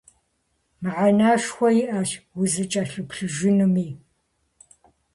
[0.81, 3.87] Мыхьэнэшхуэ иӀэщ узыкӀэлъыплъыжынми.